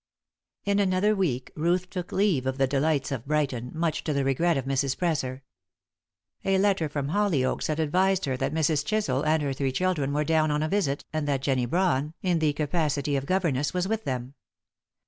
[0.65, 4.57] In another week Ruth took leave of the delights of Brighton, much to the regret
[4.57, 4.97] of Mrs.
[4.97, 5.43] Presser.
[6.43, 8.83] A letter from Hollyoaks had advised her that Mrs.
[8.83, 12.39] Chisel and her three children were down on a visit, and that Jennie Brawn, in
[12.39, 14.33] the capacity of governess, was with them.